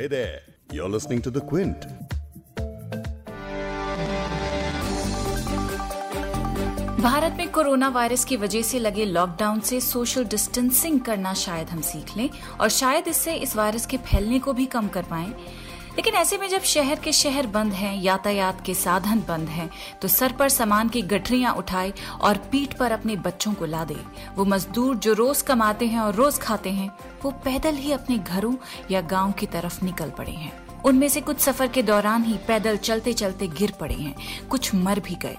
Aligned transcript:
Hey 0.00 0.06
there, 0.06 0.40
you're 0.72 0.88
listening 0.88 1.20
to 1.22 1.30
The 1.30 1.42
Quint. 1.42 1.82
Bharat 7.00 7.34
में 7.38 7.50
corona 7.52 7.88
virus 7.88 8.24
की 8.24 8.36
वजह 8.36 8.62
से 8.62 8.78
लगे 8.78 9.04
लॉकडाउन 9.04 9.60
से 9.60 9.80
सोशल 9.80 10.24
डिस्टेंसिंग 10.24 11.00
करना 11.00 11.34
शायद 11.34 11.68
हम 11.68 11.80
सीख 11.80 12.16
लें 12.16 12.28
और 12.60 12.68
शायद 12.68 13.08
इससे 13.08 13.34
इस 13.36 13.54
वायरस 13.56 13.86
के 13.86 13.96
फैलने 14.08 14.38
को 14.38 14.52
भी 14.52 14.66
कम 14.76 14.88
कर 14.88 15.02
पाएँ 15.10 15.32
लेकिन 16.00 16.14
ऐसे 16.14 16.36
में 16.38 16.48
जब 16.48 16.62
शहर 16.62 16.98
के 16.98 17.12
शहर 17.12 17.46
बंद 17.46 17.72
हैं, 17.72 18.02
यातायात 18.02 18.62
के 18.66 18.74
साधन 18.74 19.22
बंद 19.28 19.48
हैं 19.48 19.68
तो 20.02 20.08
सर 20.08 20.32
पर 20.32 20.48
सामान 20.48 20.88
की 20.88 21.02
गठरियाँ 21.02 21.52
उठाए 21.54 21.92
और 22.20 22.36
पीठ 22.52 22.74
पर 22.74 22.92
अपने 22.92 23.16
बच्चों 23.16 23.52
को 23.54 23.64
ला 23.64 23.84
दे 23.84 23.96
वो 24.36 24.44
मजदूर 24.44 24.96
जो 24.96 25.12
रोज 25.12 25.42
कमाते 25.42 25.86
हैं 25.86 25.98
और 26.00 26.14
रोज 26.14 26.38
खाते 26.38 26.70
हैं, 26.70 26.90
वो 27.24 27.30
पैदल 27.44 27.74
ही 27.74 27.92
अपने 27.92 28.18
घरों 28.18 28.54
या 28.90 29.00
गाँव 29.00 29.32
की 29.32 29.46
तरफ़ 29.46 29.84
निकल 29.84 30.10
पड़े 30.10 30.32
हैं। 30.32 30.52
उनमें 30.82 31.08
से 31.08 31.20
कुछ 31.20 31.40
सफ़र 31.40 31.66
के 31.66 31.82
दौरान 31.82 32.24
ही 32.24 32.36
पैदल 32.48 32.76
चलते 32.78 33.12
चलते 33.12 33.48
गिर 33.48 33.72
पड़े 33.80 33.94
हैं। 33.94 34.48
कुछ 34.48 34.74
मर 34.74 35.00
भी 35.00 35.14
गए। 35.14 35.36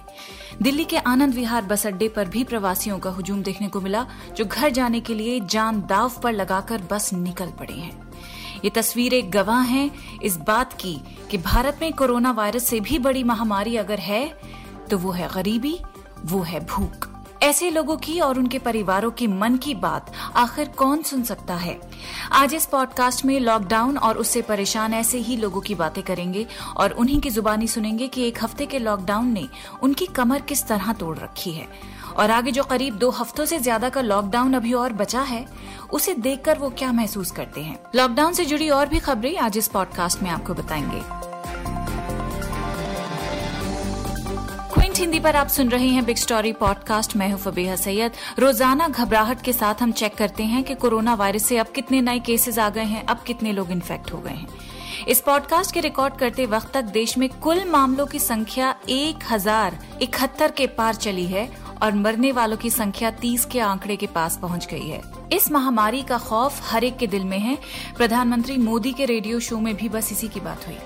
दिल्ली 0.61 0.85
के 0.85 0.97
आनंद 0.97 1.33
विहार 1.33 1.65
बस 1.65 1.87
अड्डे 1.87 2.07
पर 2.07 2.27
भी 2.27 2.43
प्रवासियों 2.43 2.99
का 2.99 3.09
हुजूम 3.09 3.41
देखने 3.43 3.67
को 3.67 3.81
मिला, 3.81 4.05
जो 4.35 4.45
घर 4.45 4.69
जाने 4.69 5.01
के 5.01 5.13
लिए 5.13 5.39
जान 5.39 5.81
दाव 5.81 6.21
पर 6.23 6.33
लगाकर 6.33 6.81
बस 6.91 7.13
निकल 7.13 7.49
पड़े 7.49 7.73
हैं। 7.73 8.10
ये 8.63 8.69
तस्वीरें 8.69 9.33
गवाह 9.33 9.61
हैं 9.61 10.19
इस 10.19 10.37
बात 10.37 10.73
की 10.73 10.93
कि 11.31 11.37
भारत 11.37 11.79
में 11.81 11.93
कोरोना 11.93 12.31
वायरस 12.31 12.67
से 12.67 12.79
भी 12.79 12.99
बड़ी 12.99 13.23
महामारी 13.23 13.75
अगर 13.75 13.99
है 13.99 14.27
तो 14.89 14.97
वो 14.97 15.11
है 15.11 15.29
गरीबी, 15.33 15.79
वो 16.25 16.41
है 16.41 16.65
भूख। 16.65 17.07
ऐसे 17.43 17.69
लोगों 17.69 17.95
की 17.97 18.19
और 18.19 18.39
उनके 18.39 18.59
परिवारों 18.59 19.09
की 19.11 19.27
मन 19.27 19.55
की 19.57 19.73
बात 19.75 20.11
आखिर 20.35 20.67
कौन 20.67 21.01
सुन 21.01 21.23
सकता 21.23 21.55
है? 21.55 21.79
आज 22.31 22.53
इस 22.53 22.65
पॉडकास्ट 22.65 23.25
में 23.25 23.39
लॉकडाउन 23.39 23.97
और 23.97 24.17
उससे 24.17 24.41
परेशान 24.41 24.93
ऐसे 24.93 25.17
ही 25.17 25.37
लोगों 25.37 25.61
की 25.61 25.75
बातें 25.75 26.03
करेंगे 26.03 26.45
और 26.77 26.91
उन्हीं 26.91 27.19
की 27.19 27.29
जुबानी 27.29 27.67
सुनेंगे 27.67 28.07
कि 28.07 28.27
एक 28.27 28.43
हफ़्ते 28.43 28.65
के 28.65 28.79
लॉकडाउन 28.79 29.27
ने 29.27 29.47
उनकी 29.83 30.05
कमर 30.05 30.41
किस 30.41 30.67
तरह 30.67 30.93
तोड़ 30.93 31.17
रखी 31.17 31.51
है। 31.51 31.67
और 32.11 32.31
आगे 32.31 32.51
जो 32.51 32.63
करीब 32.63 32.97
दो 32.97 33.09
हफ्तों 33.09 33.45
से 33.45 33.59
ज़्यादा 33.59 33.89
का 33.89 34.01
लॉकडाउन 34.01 34.53
अभी 34.53 34.73
और 34.73 34.93
बचा 34.93 35.21
है, 35.21 35.45
उसे 35.93 36.13
देखकर 36.13 36.57
वो 36.57 36.69
क्या 36.69 36.91
महसूस 36.91 37.31
करते 37.31 37.61
हैं। 37.61 37.77
लॉकडाउन 37.95 38.33
से 38.33 38.45
जुड़ी 38.45 38.69
और 38.69 38.89
भी 38.89 38.99
खबरें 38.99 39.37
आज 39.37 39.57
इस 39.57 39.67
पॉडकास्ट 39.67 40.21
में 40.23 40.29
आपको 40.29 40.53
बताएँगे। 40.53 41.01
क्विंट 44.73 44.97
हिंदी 44.97 45.19
पर 45.19 45.35
आप 45.35 45.47
सुन 45.47 45.69
रहे 45.69 45.87
हैं 45.87 46.03
बिग 46.05 46.17
स्टोरी 46.17 46.51
पॉडकास्ट 46.53 47.15
मैं 47.15 47.29
हूँ 47.31 47.39
फबीहा 47.39 47.75
सैयद। 47.75 48.11
रोज़ाना 48.39 48.87
घबराहट 48.87 49.41
के 49.41 49.53
साथ 49.53 49.81
हम 49.81 49.91
चेक 49.91 50.15
करते 50.15 50.43
हैं 50.43 50.63
कि 50.63 50.75
कोरोना 50.75 51.13
वायरस 51.13 51.45
से 51.45 51.57
अब 51.57 51.67
कितने 51.67 52.01
नए 52.01 52.19
केसेस 52.19 52.59
आ 52.59 52.69
गए 52.69 52.83
हैं, 52.83 53.05
अब 53.05 53.23
कितने 53.27 53.51
लोग 53.51 53.71
इन्फेक्ट 53.71 54.13
हो 54.13 54.17
गए 54.17 54.31
हैं। 54.31 54.47
इस 55.07 55.19
पॉडकास्ट 55.21 55.73
के 55.73 55.79
रिकॉर्ड 55.79 56.15
करते 56.15 56.45
वक्त 56.45 56.71
तक 56.73 56.83
देश 56.93 57.17
में 57.17 57.27
कुल 57.39 57.63
मामलों 57.65 58.05
की 58.05 58.19
संख्या 58.19 58.73
एक 58.89 59.23
हज़ार 59.31 59.77
इकहत्तर 60.01 60.51
के 60.51 60.67
पार 60.67 60.95
चली 60.95 61.25
है। 61.25 61.49
और 61.83 61.95
मरने 61.95 62.31
वालों 62.31 62.57
की 62.57 62.69
संख्या 62.69 63.11
तीस 63.11 63.45
के 63.45 63.59
आंकड़े 63.59 63.95
के 63.95 64.07
पास 64.07 64.37
पहुँच 64.37 64.67
गई 64.71 64.87
है। 64.87 65.01
इस 65.33 65.51
महामारी 65.51 66.01
का 66.01 66.17
खौफ 66.17 66.61
हर 66.71 66.83
एक 66.83 66.97
के 66.97 67.07
दिल 67.07 67.23
में 67.23 67.39
है। 67.39 67.57
प्रधानमंत्री 67.97 68.57
मोदी 68.57 68.93
के 68.93 69.05
रेडियो 69.05 69.39
शो 69.39 69.59
में 69.59 69.75
भी 69.75 69.89
बस 69.89 70.11
इसी 70.11 70.27
की 70.27 70.39
बात 70.39 70.67
हुई। 70.67 70.77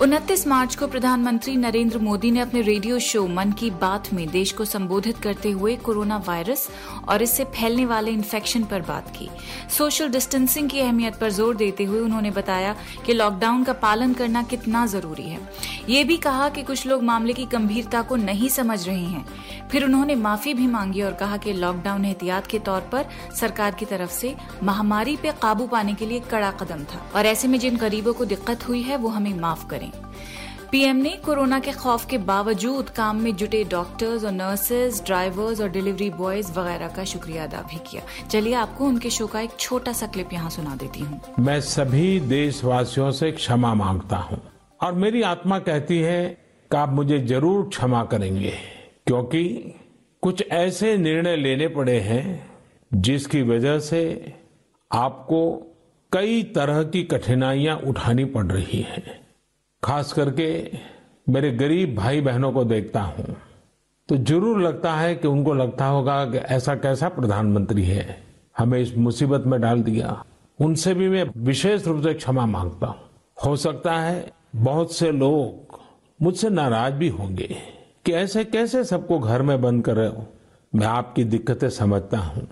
उनतीस 0.00 0.46
मार्च 0.46 0.74
को 0.74 0.86
प्रधानमंत्री 0.86 1.54
नरेंद्र 1.56 1.98
मोदी 1.98 2.30
ने 2.30 2.40
अपने 2.40 2.60
रेडियो 2.60 2.98
शो 2.98 3.26
मन 3.26 3.50
की 3.52 3.70
बात 3.70 4.12
में 4.12 4.26
देश 4.30 4.52
को 4.52 4.64
संबोधित 4.64 5.18
करते 5.18 5.50
हुए 5.50 5.74
कोरोना 5.76 6.16
वायरस 6.18 6.68
और 7.08 7.22
इससे 7.22 7.44
फैलने 7.44 7.84
वाले 7.86 8.10
इन्फेक्शन 8.10 8.64
पर 8.64 8.82
बात 8.82 9.10
की। 9.16 9.28
सोशल 9.70 10.08
डिस्टेंसिंग 10.08 10.70
की 10.70 10.80
अहमियत 10.80 11.16
पर 11.16 11.30
ज़ोर 11.30 11.56
देते 11.56 11.84
हुए 11.84 12.00
उन्होंने 12.00 12.30
बताया 12.30 12.74
कि 13.06 13.12
लॉकडाउन 13.12 13.64
का 13.64 13.72
पालन 13.72 14.14
करना 14.14 14.42
कितना 14.42 14.86
ज़रूरी 14.86 15.22
है। 15.22 15.40
ये 15.88 16.02
भी 16.04 16.16
कहा 16.16 16.48
कि 16.48 16.62
कुछ 16.62 16.86
लोग 16.86 17.02
मामले 17.02 17.32
की 17.32 17.44
गंभीरता 17.46 18.02
को 18.02 18.16
नहीं 18.16 18.48
समझ 18.48 18.86
रहे 18.88 19.04
हैं। 19.04 19.24
फिर 19.70 19.84
उन्होंने 19.84 20.14
माफ़ी 20.14 20.54
भी 20.54 20.66
मांगी 20.66 21.02
और 21.02 21.12
कहा 21.12 21.36
कि 21.36 21.52
लॉकडाउन 21.52 22.04
एहतियात 22.04 22.46
के 22.46 22.58
तौर 22.58 22.80
पर 22.92 23.06
सरकार 23.40 23.74
की 23.74 23.84
तरफ़ 23.84 24.10
से 24.10 24.34
महामारी 24.62 25.16
पे 25.16 25.32
काबू 25.42 25.66
पाने 25.66 25.94
के 25.94 26.06
लिए 26.06 26.20
कड़ा 26.20 26.50
कदम 26.52 26.84
था। 26.84 27.06
और 27.14 27.26
ऐसे 27.26 27.48
में 27.48 27.58
जिन 27.58 27.76
गरीबों 27.76 28.12
को 28.12 28.24
दिक्कत 28.24 28.68
हुई 28.68 28.82
है, 28.82 28.96
वो 28.96 29.08
हमें 29.08 29.34
माफ़ 29.40 29.66
करें। 29.66 29.91
पीएम 30.72 30.96
ने 30.96 31.10
कोरोना 31.24 31.58
के 31.60 31.72
खौफ 31.72 32.04
के 32.08 32.18
बावजूद 32.18 32.90
काम 32.90 33.16
में 33.22 33.34
जुटे 33.36 33.62
डॉक्टर्स 33.70 34.24
और 34.24 34.32
नर्सेज 34.32 35.02
ड्राइवर्स 35.06 35.60
और 35.60 35.68
डिलीवरी 35.70 36.08
बॉयज़ 36.10 36.52
वगैरह 36.52 36.88
का 36.88 37.04
शुक्रिया 37.04 37.44
अदा 37.44 37.60
भी 37.62 37.78
किया। 37.90 38.02
चलिए 38.26 38.54
आपको 38.54 38.86
उनके 38.86 39.10
शो 39.10 39.26
का 39.26 39.40
एक 39.40 39.58
छोटा 39.58 39.92
सा 39.92 40.06
क्लिप 40.06 40.32
यहाँ 40.32 40.50
सुना 40.50 40.76
देती 40.76 41.00
हूँ। 41.00 41.20
मैं 41.40 41.60
सभी 41.60 42.18
देशवासियों 42.22 43.10
से 43.12 43.30
क्षमा 43.32 43.74
माँगता 43.74 44.16
हूँ 44.18 44.40
और 44.80 44.92
मेरी 44.94 45.22
आत्मा 45.24 45.58
कहती 45.60 45.98
है 45.98 46.26
कि 46.70 46.76
आप 46.76 46.92
मुझे 46.92 47.18
ज़रूर 47.20 47.68
क्षमा 47.68 48.04
करेंगे, 48.04 48.56
क्योंकि 49.06 49.44
कुछ 50.22 50.44
ऐसे 50.52 50.96
निर्णय 50.98 51.36
लेने 51.36 51.68
पड़े 51.70 52.00
हैं 52.00 52.24
जिसकी 52.90 53.42
वजह 53.44 53.78
से 53.82 54.04
आपको 54.90 55.48
कई 56.12 56.42
तरह 56.56 56.82
की 56.84 57.02
कठिनाइयाँ 57.04 57.76
उठानी 57.86 58.24
पड़ 58.32 58.46
रही 58.46 58.86
हैं। 58.88 59.20
खास 59.82 60.12
करके 60.12 60.48
मेरे 61.26 61.50
गरीब 61.50 61.94
भाई 61.96 62.20
बहनों 62.20 62.52
को 62.52 62.64
देखता 62.64 63.00
हूँ 63.00 63.36
तो 64.08 64.16
ज़रूर 64.16 64.60
लगता 64.62 64.92
है 64.94 65.14
कि 65.14 65.28
उनको 65.28 65.54
लगता 65.54 65.86
होगा 65.86 66.24
कि 66.24 66.38
ऐसा 66.38 66.74
कैसा 66.74 67.08
प्रधानमंत्री 67.08 67.84
है। 67.84 68.16
हमें 68.58 68.78
इस 68.78 68.96
मुसीबत 68.96 69.44
में 69.46 69.60
डाल 69.60 69.82
दिया। 69.82 70.24
उनसे 70.58 70.94
भी 70.94 71.08
मैं 71.08 71.24
विशेष 71.36 71.86
रूप 71.86 72.02
से 72.02 72.12
क्षमा 72.14 72.44
माँगता 72.46 72.86
हूँ। 72.86 73.08
हो 73.36 73.56
सकता 73.56 73.94
है 73.94 74.32
बहुत 74.56 74.94
से 74.94 75.10
लोग 75.12 75.78
मुझसे 76.20 76.50
नाराज़ 76.50 76.94
भी 76.94 77.08
होंगे 77.08 77.48
कि 78.06 78.12
ऐसे 78.12 78.44
कैसे 78.44 78.84
सबको 78.84 79.18
घर 79.18 79.42
में 79.42 79.60
बंद 79.62 79.84
कर 79.84 79.96
रहे 79.96 80.08
हो 80.08 80.26
मैं 80.72 80.86
आपकी 80.86 81.24
दिक्कतें 81.24 81.68
समझता 81.70 82.18
हूँ, 82.18 82.46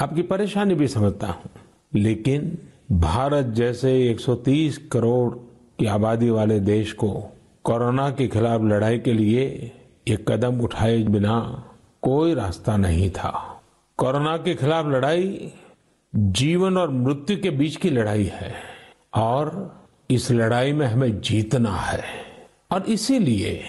आपकी 0.00 0.22
परेशानी 0.24 0.74
भी 0.74 0.88
समझता 0.88 1.26
हूँ। 1.26 1.50
लेकिन 1.94 2.56
भारत 2.92 3.46
जैसे 3.54 3.98
130 4.10 4.78
करोड़ 4.92 5.34
की 5.78 5.86
आबादी 5.86 6.30
वाले 6.30 6.60
देश 6.60 6.92
को 6.92 7.10
कोरोना 7.64 8.10
के 8.10 8.26
खिलाफ 8.28 8.60
लड़ाई 8.62 8.98
के 8.98 9.12
लिए 9.12 9.72
ये 10.08 10.16
कदम 10.28 10.60
उठाए 10.60 10.98
बिना 10.98 11.38
कोई 12.02 12.34
रास्ता 12.34 12.76
नहीं 12.76 13.10
था। 13.10 13.30
कोरोना 13.98 14.36
के 14.36 14.54
खिलाफ 14.54 14.86
लड़ाई 14.86 15.52
जीवन 16.12 16.76
और 16.76 16.90
मृत्यु 16.90 17.36
के 17.36 17.50
बीच 17.50 17.76
की 17.76 17.90
लड़ाई 17.90 18.30
है 18.34 18.52
और 19.14 19.50
इस 20.10 20.30
लड़ाई 20.30 20.72
में 20.72 20.86
हमें 20.86 21.20
जीतना 21.20 21.76
है। 21.76 22.02
और 22.72 22.82
इसीलिए 22.82 23.62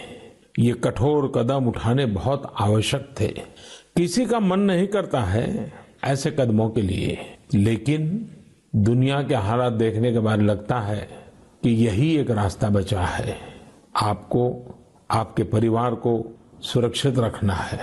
ये 0.59 0.73
कठोर 0.73 1.31
कदम 1.35 1.67
उठाने 1.67 2.05
बहुत 2.05 2.53
आवश्यक 2.59 3.09
थे। 3.19 3.27
किसी 3.97 4.25
का 4.25 4.39
मन 4.39 4.59
नहीं 4.59 4.87
करता 4.87 5.21
है 5.21 5.73
ऐसे 6.03 6.31
कदमों 6.31 6.69
के 6.69 6.81
लिए, 6.81 7.17
लेकिन 7.53 8.29
दुनिया 8.75 9.21
के 9.23 9.35
हालात 9.35 9.73
देखने 9.73 10.11
के 10.13 10.19
बाद 10.19 10.41
लगता 10.41 10.79
है 10.79 11.24
कि 11.65 11.71
यही 11.71 12.17
एक 12.17 12.31
रास्ता 12.31 12.69
बचा 12.69 13.01
है। 13.01 13.37
आपको, 14.01 14.75
आपके 15.11 15.43
परिवार 15.43 15.95
को 15.95 16.37
सुरक्षित 16.61 17.19
रखना 17.19 17.53
है। 17.53 17.79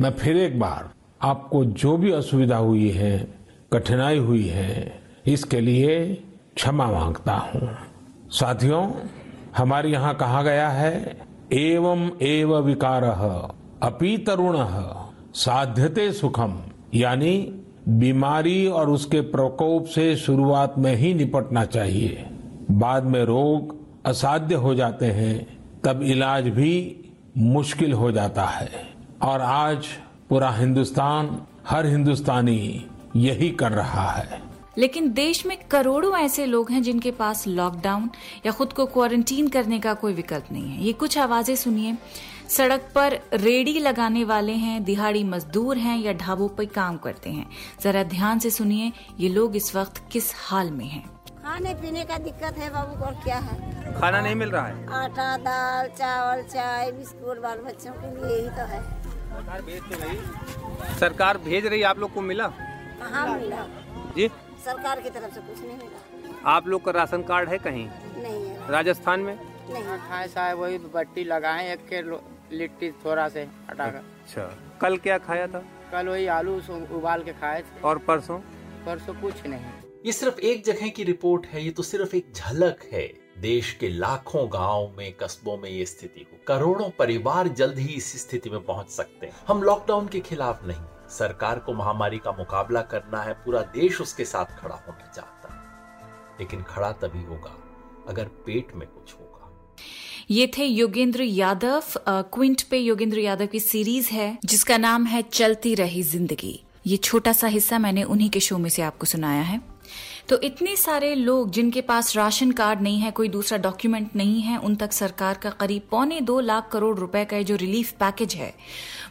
मैं 0.00 0.10
फिर 0.10 0.36
एक 0.36 0.60
बार 0.60 0.90
आपको 1.22 1.64
जो 1.64 1.96
भी 1.96 2.12
असुविधा 2.12 2.56
हुई 2.56 2.90
है, 2.90 3.34
कठिनाई 3.72 4.18
हुई 4.18 4.46
है, 4.46 5.00
इसके 5.26 5.60
लिए 5.60 6.14
क्षमा 6.54 6.86
माँगता 6.86 7.32
हूँ। 7.32 7.76
साथियों, 8.30 8.92
हमारे 9.56 9.90
यहाँ 9.90 10.14
कहा 10.14 10.42
गया 10.42 10.68
है, 10.68 11.18
एवं 11.52 12.10
एव 12.22 12.58
विकार 12.58 13.04
अपी 13.82 14.18
तरुण 14.18 14.56
साध्यते 15.34 16.12
सुखम, 16.12 16.62
यानी 16.94 17.62
बीमारी 17.88 18.66
और 18.66 18.90
उसके 18.90 19.20
प्रकोप 19.20 19.86
से 19.86 20.16
शुरुआत 20.16 20.74
में 20.78 20.94
ही 20.96 21.14
निपटना 21.14 21.64
चाहिए। 21.64 22.26
बाद 22.70 23.04
में 23.04 23.24
रोग 23.24 23.80
असाध्य 24.06 24.54
हो 24.54 24.74
जाते 24.74 25.06
हैं, 25.06 25.58
तब 25.84 26.02
इलाज 26.02 26.48
भी 26.48 26.96
मुश्किल 27.38 27.92
हो 27.92 28.12
जाता 28.12 28.44
है। 28.44 28.94
और 29.22 29.40
आज 29.40 29.86
पूरा 30.28 30.50
हिंदुस्तान, 30.50 31.46
हर 31.68 31.86
हिंदुस्तानी 31.86 32.86
यही 33.16 33.50
कर 33.50 33.72
रहा 33.72 34.10
है। 34.10 34.42
लेकिन 34.78 35.12
देश 35.12 35.46
में 35.46 35.56
करोड़ों 35.70 36.16
ऐसे 36.16 36.46
लोग 36.46 36.70
हैं 36.70 36.82
जिनके 36.82 37.10
पास 37.10 37.46
लॉकडाउन 37.46 38.10
या 38.46 38.52
खुद 38.52 38.72
को 38.72 38.86
क्वारंटीन 38.86 39.48
करने 39.48 39.78
का 39.78 39.94
कोई 39.94 40.12
विकल्प 40.12 40.44
नहीं 40.52 40.70
है। 40.70 40.84
ये 40.84 40.92
कुछ 40.92 41.18
आवाज़ें 41.18 41.56
सुनिए। 41.56 41.96
सड़क 42.48 42.88
पर 42.94 43.20
रेडी 43.34 43.78
लगाने 43.78 44.24
वाले 44.24 44.52
हैं, 44.52 44.84
दिहाड़ी 44.84 45.24
मजदूर 45.24 45.76
हैं 45.76 45.98
या 45.98 46.12
ढाबों 46.12 46.48
पर 46.48 46.64
काम 46.64 46.96
करते 46.96 47.30
हैं। 47.30 47.50
जरा 47.82 48.02
ध्यान 48.02 48.38
से 48.38 48.50
सुनिए, 48.50 48.92
ये 49.20 49.28
लोग 49.28 49.56
इस 49.56 49.76
वक्त 49.76 50.02
किस 50.12 50.32
हाल 50.36 50.70
में 50.70 50.86
हैं। 50.86 51.19
खाने 51.50 51.72
पीने 51.74 52.04
का 52.04 52.16
दिक्कत 52.18 52.58
है 52.58 52.68
बाबू 52.70 53.04
और 53.04 53.14
क्या 53.22 53.36
है? 53.36 53.94
खाना 54.00 54.20
नहीं 54.20 54.34
मिल 54.34 54.50
रहा 54.50 54.66
है? 54.66 54.86
आटा 54.94 55.36
दाल 55.36 55.88
चावल 55.88 56.42
चाय 56.42 56.90
बिस्कुट 56.92 57.40
बाल 57.42 57.58
बच्चों 57.58 57.92
के 57.92 58.10
लिए 58.16 58.36
यही 58.36 58.48
तो 58.48 58.66
है। 58.66 58.80
सरकार 59.30 59.62
भेज 59.62 59.82
तो 59.82 59.98
रही। 60.02 60.98
सरकार 61.00 61.38
भेज 61.38 61.66
रही 61.66 61.82
आप 61.82 61.98
लोग 61.98 62.14
को 62.14 62.20
मिला? 62.20 62.46
कहाँ 63.00 63.26
मिला? 63.38 63.66
जी? 64.16 64.28
सरकार 64.64 65.00
की 65.00 65.10
तरफ़ 65.10 65.34
से 65.34 65.40
कुछ 65.40 65.62
नहीं 65.62 65.76
मिला। 65.76 66.40
आप 66.50 66.68
लोग 66.68 66.84
का 66.84 66.90
राशन 66.90 67.22
कार्ड 67.22 67.48
है 67.48 67.58
कहीं? 67.58 67.88
नहीं 68.22 68.46
है। 68.46 68.70
राजस्थान 68.70 69.20
में? 69.20 69.34
नहीं 69.70 69.98
खाए 70.08 70.28
साहब 70.28 70.58
वही 70.58 70.78
बट्टी 70.94 71.24
लगाए 71.24 71.72
एक 71.72 71.86
के 71.92 72.02
लिट्टी 72.56 72.90
थोड़ा 73.04 73.28
से 73.28 73.48
हटाकर 73.70 73.96
अच्छा। 73.96 74.50
कल 74.80 74.96
क्या 74.98 75.18
खाया 75.18 75.46
था? 75.46 75.64
कल 75.92 76.08
वही 76.08 76.26
आलू 76.38 76.60
उबाल 76.98 77.22
के 77.22 77.32
खाए 77.32 77.62
थे। 77.62 77.80
और 77.80 77.98
परसों? 77.98 78.38
परसों 78.86 79.14
कुछ 79.14 79.46
नहीं। 79.46 79.89
ये 80.04 80.12
सिर्फ़ 80.12 80.38
एक 80.40 80.64
जगह 80.64 80.88
की 80.88 81.04
रिपोर्ट 81.04 81.46
है, 81.46 81.64
ये 81.64 81.70
तो 81.70 81.82
सिर्फ़ 81.82 82.14
एक 82.16 82.32
झलक 82.34 82.84
है। 82.92 83.02
देश 83.38 83.72
के 83.80 83.88
लाखों 83.88 84.46
गाँव 84.52 84.94
में, 84.98 85.12
कस्बों 85.12 85.56
में 85.58 85.70
ये 85.70 85.84
स्थिति 85.86 86.20
हो। 86.20 86.38
करोड़ों 86.46 86.88
परिवार 86.90 87.48
जल्द 87.48 87.78
ही 87.78 87.94
इस 87.94 88.12
स्थिति 88.20 88.50
में 88.50 88.60
पहुँच 88.60 88.90
सकते 88.90 89.26
हैं। 89.26 89.34
हम 89.48 89.62
लॉकडाउन 89.62 90.08
के 90.08 90.20
खिलाफ 90.20 90.64
नहीं। 90.64 91.08
सरकार 91.08 91.58
को 91.58 91.72
महामारी 91.72 92.18
का 92.18 92.32
मुकाबला 92.32 92.82
करना 92.82 93.22
है, 93.22 93.32
पूरा 93.34 93.62
देश 93.74 94.00
उसके 94.00 94.24
साथ 94.24 94.58
खड़ा 94.60 94.74
होना 94.76 95.12
चाहता 95.16 95.52
है। 95.54 95.60
लेकिन 96.40 96.62
खड़ा 96.62 96.92
तभी 96.92 97.24
होगा, 97.24 97.56
अगर 98.08 98.24
पेट 98.24 98.74
में 98.74 98.88
कुछ 98.88 99.14
होगा। 99.14 99.52
ये 100.30 100.50
थे 100.58 100.64
योगेंद्र 100.64 101.22
यादव। 101.22 101.82
क्विंट 102.08 102.62
पे 102.62 102.78
योगेंद्र 102.78 103.18
यादव 103.18 103.46
की 103.46 103.60
सीरीज़ 103.60 104.10
है, 104.10 104.38
जिसका 104.44 104.76
नाम 104.76 105.06
है 105.06 105.22
चलती 105.22 105.74
रही 105.74 106.02
ज़िंदगी। 106.02 106.60
ये 106.86 106.96
छोटा 106.96 107.32
सा 107.32 107.46
हिस्सा 107.46 107.78
मैंने 107.78 108.02
उन्हीं 108.02 108.30
के 108.30 108.40
शो 108.40 108.58
में 108.58 108.70
से 108.70 108.82
आपको 108.82 109.06
सुनाया 109.06 109.42
है। 109.42 109.69
तो 110.30 110.38
इतने 110.40 110.74
सारे 110.76 111.14
लोग 111.14 111.50
जिनके 111.50 111.80
पास 111.80 112.16
राशन 112.16 112.50
कार्ड 112.52 112.80
नहीं 112.80 112.98
है, 112.98 113.10
कोई 113.10 113.28
दूसरा 113.28 113.58
डॉक्यूमेंट 113.58 114.10
नहीं 114.16 114.40
है, 114.40 114.58
उन 114.58 114.74
तक 114.76 114.92
सरकार 114.92 115.38
का 115.42 115.50
करीब 115.50 115.82
पौने 115.90 116.20
दो 116.20 116.38
लाख 116.40 116.68
करोड़ 116.72 116.96
रुपए 116.98 117.24
का 117.24 117.40
जो 117.42 117.56
रिलीफ 117.56 117.90
पैकेज 117.92 118.34
है, 118.34 118.52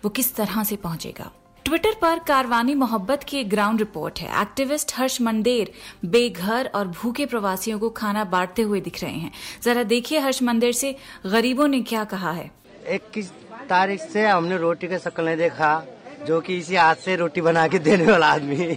वो 0.03 0.09
किस 0.09 0.35
तरह 0.35 0.63
से 0.63 0.75
पहुंचेगा? 0.75 1.29
ट्विटर 1.65 1.95
पर 2.01 2.19
कारवानी 2.19 2.75
मोहब्बत 2.75 3.23
की 3.23 3.37
एक 3.37 3.49
ग्राउंड 3.49 3.79
रिपोर्ट 3.79 4.19
है। 4.19 4.41
एक्टिविस्ट 4.41 4.93
हर्ष 4.95 5.21
मंदेर 5.21 5.71
बेघर 6.05 6.71
और 6.75 6.87
भूखे 6.87 7.25
प्रवासियों 7.25 7.79
को 7.79 7.89
खाना 7.89 8.23
बांटते 8.23 8.61
हुए 8.61 8.81
दिख 8.81 9.03
रहे 9.03 9.13
हैं। 9.13 9.31
जरा 9.63 9.83
देखिए 9.83 10.19
हर्ष 10.19 10.41
मंदेर 10.43 10.73
से 10.73 10.95
गरीबों 11.25 11.67
ने 11.67 11.81
क्या 11.81 12.03
कहा 12.03 12.31
है। 12.31 12.49
इक्कीस 12.89 13.31
तारीख 13.69 14.01
से 14.01 14.27
हमने 14.27 14.57
रोटी 14.57 14.87
का 14.87 14.97
शक्ल 14.97 15.25
नहीं 15.25 15.37
देखा। 15.37 15.77
जो 16.19 16.39
कि 16.41 16.57
इसी 16.57 16.75
हाथ 16.75 16.95
से 16.95 17.15
रोटी 17.15 17.41
बना 17.41 17.67
के 17.67 17.79
देने 17.79 18.05
वाला 18.05 18.27
आदमी 18.29 18.75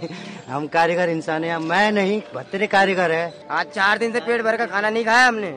हम 0.49 0.67
कारीगर 0.67 1.09
इंसान 1.09 1.43
है 1.43 1.57
मैं 1.61 1.91
नहीं 1.91 2.19
भत्तेरे 2.35 2.67
कारीगर 2.67 3.11
है। 3.11 3.33
आज 3.51 3.65
चार 3.67 3.97
दिन 3.97 4.11
से 4.11 4.19
पेट 4.19 4.41
भर 4.41 4.57
का 4.57 4.65
खाना 4.65 4.89
नहीं 4.89 5.03
खाया 5.05 5.27
हमने। 5.27 5.49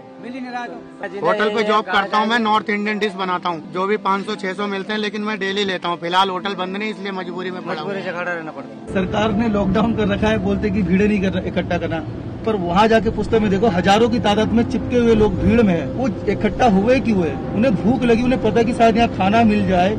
होटल 1.21 1.55
पे 1.55 1.63
जॉब 1.63 1.85
करता 1.87 2.19
हूँ 2.19 2.27
मैं 2.27 2.39
नॉर्थ 2.39 2.71
इंडियन 2.71 2.99
डिश 2.99 3.13
बनाता 3.15 3.49
हूँ। 3.49 3.73
जो 3.73 3.87
भी 3.87 3.97
500-600 3.99 4.67
मिलते 4.67 4.93
हैं 4.93 5.01
लेकिन 5.01 5.23
मैं 5.23 5.39
डेली 5.39 5.65
लेता 5.65 5.89
हूँ। 5.89 5.99
फ़िलहाल 5.99 6.31
होटल 6.31 6.55
बंद 6.57 6.77
नहीं 6.77 6.91
इसलिए 6.91 7.13
मजबूरी 7.13 7.51
में 7.51 7.63
पड़ा 7.63 7.75
मजबूरी 7.75 8.03
से 8.03 8.13
खड़ा 8.13 8.33
रहना 8.33 8.51
पड़ता 8.51 8.69
है। 8.71 8.95
सरकार 8.95 9.33
ने 9.33 9.49
लॉकडाउन 9.49 9.97
कर 9.97 10.09
रखा 10.09 10.29
है 10.29 10.39
बोलते 10.45 10.71
की 10.71 10.83
भीड़ 10.83 11.03
नहीं 11.03 11.21
कर 11.23 11.47
इकट्ठा 11.47 11.79
करना। 11.79 12.01
पर 12.47 12.57
वहाँ 12.57 12.87
जाके 12.89 13.11
पुस्तक 13.11 13.41
में 13.41 13.51
देखो 13.51 13.69
हज़ारों 13.69 14.09
की 14.09 14.19
तादाद 14.21 14.53
में 14.53 14.63
चिपके 14.65 14.97
हुए 14.97 15.15
लोग 15.15 15.39
भीड़ 15.39 15.63
में 15.63 15.75
है। 15.75 15.87
वो 15.89 16.09
इकट्ठा 16.33 16.67
हुए 16.71 16.99
क्यों 17.01 17.25
है? 17.25 17.35
उन्हें 17.55 17.75
भूख 17.77 18.03
लगी 18.03 18.23
उन्हें 18.23 18.43
पता 18.43 18.63
कि 18.63 18.75
शायद 18.75 18.97
यहाँ 18.97 19.17
खाना 19.17 19.43
मिल 19.45 19.67
जाए। 19.69 19.97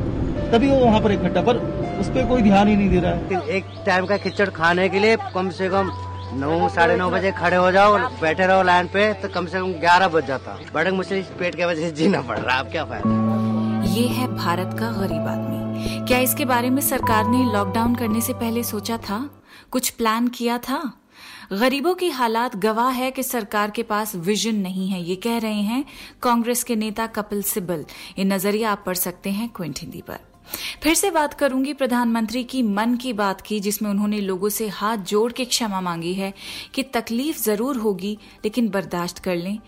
तभी 0.52 0.68
वो 0.68 0.76
वहाँ 0.76 1.00
पर 1.00 1.12
इकट्ठा 1.12 1.42
पर 1.42 1.56
उस 2.00 2.08
पर 2.08 2.26
कोई 2.28 2.42
ध्यान 2.42 2.68
ही 2.68 2.76
नहीं 2.76 2.90
दे 2.90 3.00
रहा 3.00 3.12
है। 3.12 3.46
एक 3.56 3.64
टाइम 3.86 4.06
का 4.06 4.16
खिचड़ 4.18 4.48
खाने 4.50 4.88
के 4.88 4.98
लिए 4.98 5.16
कम 5.34 5.50
से 5.50 5.68
कम 5.68 5.90
नौ 6.34 6.68
साढ़े 6.68 6.96
नौ 6.96 7.10
बजे 7.10 7.30
खड़े 7.32 7.56
हो 7.56 7.70
जाओ 7.72 7.98
बैठे 8.20 8.46
रहो 8.46 8.62
लाइन 8.62 8.86
पे 8.86 9.12
तो 9.22 9.28
कम 9.28 9.46
से 9.46 9.58
कम 9.58 9.72
ग्यारह 9.80 10.08
बज 10.08 10.26
जाता। 10.26 10.58
बड़े 10.74 10.90
इस 11.18 11.26
पेट 11.38 11.54
के 11.54 11.64
वजह 11.64 11.82
से 11.82 11.90
जीना 11.92 12.20
पड़ 12.22 12.38
रहा 12.38 12.56
है 12.56 12.60
अब 12.60 12.70
क्या 12.70 12.84
फ़ायदा? 12.84 13.94
ये 13.94 14.06
है 14.08 14.26
भारत 14.36 14.76
का 14.80 14.90
गरीब 14.92 15.26
आदमी। 15.28 16.06
क्या 16.06 16.18
इसके 16.18 16.44
बारे 16.44 16.70
में 16.70 16.80
सरकार 16.82 17.26
ने 17.26 17.44
लॉकडाउन 17.52 17.94
करने 17.94 18.20
से 18.20 18.32
पहले 18.34 18.62
सोचा 18.64 18.96
था? 18.98 19.18
कुछ 19.70 19.90
प्लान 19.90 20.28
किया 20.28 20.58
था? 20.58 20.80
गरीबों 21.52 21.94
की 21.94 22.08
हालात 22.10 22.56
गवाह 22.56 22.90
है 22.92 23.10
कि 23.10 23.22
सरकार 23.22 23.70
के 23.70 23.82
पास 23.82 24.14
विजन 24.16 24.56
नहीं 24.56 24.88
है 24.88 25.02
ये 25.02 25.16
कह 25.16 25.38
रहे 25.38 25.62
हैं 25.62 25.84
कांग्रेस 26.22 26.64
के 26.64 26.76
नेता 26.76 27.06
कपिल 27.16 27.42
सिब्बल। 27.42 27.84
ये 28.18 28.24
नज़रिया 28.24 28.72
आप 28.72 28.82
पढ़ 28.86 28.96
सकते 28.96 29.30
हैं 29.30 29.48
क्विंट 29.48 29.78
हिंदी 29.80 30.02
पर। 30.08 30.18
फिर 30.82 30.94
से 30.94 31.10
बात 31.10 31.34
करूँगी 31.34 31.72
प्रधानमंत्री 31.72 32.44
की 32.44 32.62
मन 32.62 32.96
की 32.96 33.12
बात 33.12 33.40
की, 33.40 33.60
जिसमें 33.60 33.90
उन्होंने 33.90 34.20
लोगों 34.20 34.48
से 34.48 34.68
हाथ 34.68 34.96
जोड़ 34.96 35.32
के 35.32 35.44
क्षमा 35.44 35.80
मांगी 35.80 36.14
है 36.14 36.34
कि 36.74 36.82
तकलीफ़ 36.82 37.42
ज़रूर 37.42 37.76
होगी, 37.76 38.18
लेकिन 38.44 38.68
बर्दाश्त 38.68 39.18
कर 39.18 39.36
लें। 39.36 39.58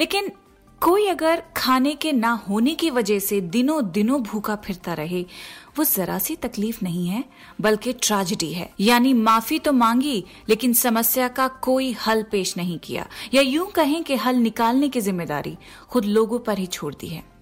लेकिन 0.00 0.30
कोई 0.82 1.06
अगर 1.06 1.42
खाने 1.56 1.94
के 1.94 2.12
ना 2.12 2.30
होने 2.30 2.74
की 2.74 2.90
वजह 2.90 3.18
से 3.18 3.40
दिनों 3.40 3.90
दिनों 3.90 4.22
भूखा 4.22 4.56
फिरता 4.56 4.92
रहे, 4.94 5.22
वो 5.78 5.84
जरा 5.84 6.18
सी 6.18 6.36
तकलीफ़ 6.36 6.78
नहीं 6.82 7.08
है, 7.08 7.24
बल्कि 7.60 7.92
ट्रेजिडी 7.92 8.52
है। 8.52 8.70
यानी 8.80 9.12
माफ़ी 9.14 9.58
तो 9.58 9.72
मांगी, 9.72 10.24
लेकिन 10.48 10.72
समस्या 10.72 11.28
का 11.28 11.48
कोई 11.48 11.90
हल 11.92 12.22
पेश 12.22 12.56
नहीं 12.56 12.78
किया। 12.78 13.06
या 13.34 13.42
यूँ 13.42 13.66
कहें 13.66 14.02
कि 14.04 14.16
हल 14.16 14.36
निकालने 14.36 14.88
की 14.88 15.00
ज़िम्मेदारी 15.00 15.56
खुद 15.90 16.04
लोगों 16.04 16.38
पर 16.38 16.58
ही 16.58 16.66
छोड़ 16.66 16.94
दी 16.94 17.06
है। 17.06 17.37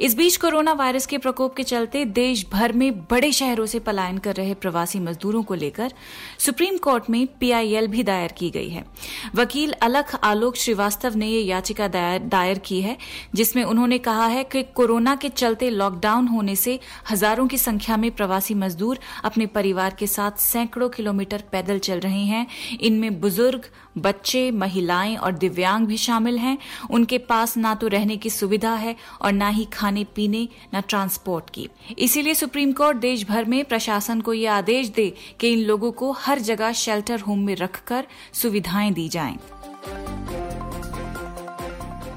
इस 0.00 0.16
बीच 0.16 0.36
कोरोना 0.36 0.72
वायरस 0.72 1.06
के 1.06 1.18
प्रकोप 1.18 1.54
के 1.54 1.62
चलते 1.62 2.04
देश 2.04 2.44
भर 2.52 2.72
में 2.72 3.00
बड़े 3.00 3.30
शहरों 3.32 3.66
से 3.66 3.78
पलायन 3.78 4.18
कर 4.18 4.34
रहे 4.34 4.54
प्रवासी 4.56 4.98
मजदूरों 4.98 5.42
को 5.42 5.54
लेकर 5.54 5.92
सुप्रीम 6.38 6.76
कोर्ट 6.78 7.10
में 7.10 7.26
पीआईएल 7.40 7.86
भी 7.86 8.02
दायर 8.02 8.32
की 8.32 8.50
गई 8.50 8.68
है। 8.68 8.84
वकील 9.34 9.72
अलख 9.82 10.14
आलोक 10.24 10.56
श्रीवास्तव 10.56 11.16
ने 11.16 11.26
ये 11.26 11.40
याचिका 11.40 11.88
दायर, 11.88 12.20
दायर 12.20 12.58
की 12.58 12.80
है 12.80 12.96
जिसमें 13.34 13.62
उन्होंने 13.64 13.98
कहा 13.98 14.26
है 14.26 14.44
कि 14.44 14.62
कोरोना 14.74 15.14
के 15.16 15.28
चलते 15.28 15.70
लॉकडाउन 15.70 16.28
होने 16.28 16.56
से 16.56 16.78
हज़ारों 17.10 17.46
की 17.46 17.58
संख्या 17.58 17.96
में 17.96 18.10
प्रवासी 18.10 18.54
मजदूर 18.54 18.98
अपने 19.24 19.46
परिवार 19.48 19.94
के 19.98 20.06
साथ 20.06 20.40
सैकड़ों 20.40 20.88
किलोमीटर 20.88 21.42
पैदल 21.52 21.78
चल 21.80 22.00
रहे 22.00 22.24
हैं। 22.24 22.46
इनमें 22.80 23.20
बुज़ुर्ग 23.20 23.64
बच्चे 23.98 24.50
महिलाएँ 24.50 25.16
और 25.16 25.32
दिव्यांग 25.34 25.86
भी 25.86 25.96
शामिल 25.96 26.38
हैं। 26.38 26.56
उनके 26.90 27.18
पास 27.20 27.56
ना 27.56 27.74
तो 27.74 27.88
रहने 27.88 28.16
की 28.16 28.30
सुविधा 28.30 28.74
है 28.74 28.94
और 29.22 29.32
ना 29.32 29.48
ही 29.48 29.57
खाने 29.64 30.04
पीने, 30.04 30.48
न 30.74 30.80
ट्रांसपोर्ट 30.80 31.50
की। 31.50 31.68
इसीलिए 31.98 32.34
सुप्रीम 32.34 32.72
कोर्ट 32.72 32.96
देश 32.96 33.26
भर 33.28 33.44
में 33.44 33.64
प्रशासन 33.64 34.20
को 34.20 34.32
यह 34.32 34.52
आदेश 34.52 34.88
दे 34.88 35.14
कि 35.40 35.52
इन 35.52 35.58
लोगों 35.58 35.92
को 35.92 36.12
हर 36.12 36.38
जगह 36.38 36.72
शेल्टर 36.72 37.20
होम 37.20 37.38
में 37.38 37.56
रखकर 37.56 38.06
सुविधाएँ 38.32 38.92
दी 38.92 39.08
जाएँ। 39.08 39.38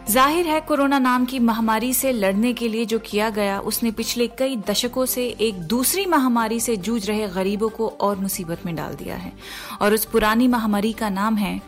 ज़ाहिर 0.09 0.47
है 0.47 0.61
कोरोना 0.61 0.99
नाम 0.99 1.25
की 1.25 1.39
महामारी 1.39 1.93
से 1.93 2.11
लड़ने 2.11 2.53
के 2.53 2.67
लिए 2.67 2.85
जो 2.85 2.99
किया 2.99 3.29
गया, 3.29 3.59
उसने 3.59 3.91
पिछले 3.91 4.27
कई 4.27 4.55
दशकों 4.55 5.05
से 5.05 5.27
एक 5.27 5.55
दूसरी 5.55 6.05
महामारी 6.05 6.59
से 6.59 6.77
जूझ 6.77 7.09
रहे 7.09 7.27
गरीबों 7.27 7.69
को 7.69 7.87
और 7.87 8.17
मुसीबत 8.17 8.65
में 8.65 8.75
डाल 8.75 8.93
दिया 8.93 9.15
है। 9.15 9.33
और 9.81 9.93
उस 9.93 10.05
पुरानी 10.05 10.47
महामारी 10.47 10.93
का 10.93 11.09
नाम 11.09 11.35
है 11.35 11.61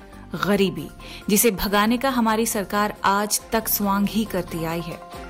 गरीबी, 0.46 0.90
जिसे 1.30 1.52
भगाने 1.52 1.98
का 1.98 2.10
हमारी 2.10 2.46
सरकार 2.46 2.94
आज 3.04 3.42
तक 3.52 3.68
स्वांग 3.68 4.08
ही 4.08 4.26
करती 4.26 4.64
आई 4.66 4.82
है। 4.82 5.23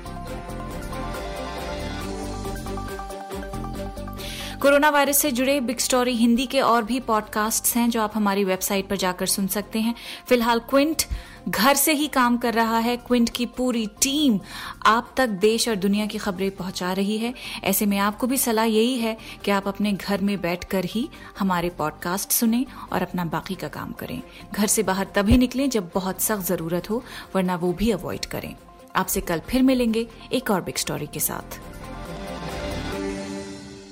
कोरोना 4.64 4.90
वायरस 4.90 5.18
से 5.18 5.30
जुड़े 5.30 5.60
बिग 5.60 5.78
स्टोरी 5.78 6.12
हिंदी 6.12 6.46
के 6.46 6.60
और 6.60 6.84
भी 6.84 7.00
पॉडकास्ट 7.00 7.76
हैं 7.76 7.90
जो 7.90 8.02
आप 8.02 8.12
हमारी 8.14 8.44
वेबसाइट 8.44 8.88
पर 8.88 8.96
जाकर 8.96 9.26
सुन 9.26 9.46
सकते 9.46 9.80
हैं। 9.80 9.94
फ़िलहाल 10.28 10.58
क्विंट 10.58 11.02
घर 11.48 11.74
से 11.74 11.92
ही 11.92 12.06
काम 12.06 12.36
कर 12.36 12.54
रहा 12.54 12.78
है। 12.78 12.96
क्विंट 12.96 13.30
की 13.30 13.46
पूरी 13.46 13.86
टीम 13.86 14.40
आप 14.86 15.14
तक 15.16 15.28
देश 15.28 15.68
और 15.68 15.74
दुनिया 15.74 16.06
की 16.06 16.18
खबरें 16.18 16.50
पहुँचा 16.50 16.92
रही 16.92 17.18
है। 17.18 17.34
ऐसे 17.64 17.86
में 17.86 17.98
आपको 17.98 18.26
भी 18.26 18.36
सलाह 18.36 18.64
यही 18.64 18.98
है 18.98 19.16
कि 19.44 19.50
आप 19.50 19.68
अपने 19.68 19.92
घर 19.92 20.20
में 20.20 20.40
बैठकर 20.40 20.84
ही 20.84 21.08
हमारे 21.38 21.68
पॉडकास्ट 21.68 22.30
सुने 22.30 22.66
और 22.92 23.02
अपना 23.02 23.24
बाकी 23.24 23.54
का 23.54 23.68
काम 23.68 23.92
करें। 23.92 24.22
घर 24.52 24.66
से 24.66 24.82
बाहर 24.82 25.06
तभी 25.14 25.36
निकलें 25.36 25.70
जब 25.70 25.90
बहुत 25.94 26.20
सख्त 26.20 26.46
ज़रूरत 26.46 26.90
हो, 26.90 27.04
वरना 27.36 27.56
वो 27.56 27.72
भी 27.72 27.90
अवॉइड 27.90 28.24
करें। 28.24 28.54
आपसे 28.96 29.20
कल 29.20 29.38
फिर 29.38 29.62
मिलेंगे 29.62 30.06
एक 30.32 30.50
और 30.50 30.60
बिग 30.60 30.76
स्टोरी 30.76 31.06
के 31.06 31.20
साथ। 31.20 31.73